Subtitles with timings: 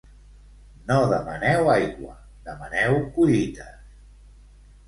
[0.91, 2.15] No demaneu aigua,
[2.49, 3.81] demaneu collites.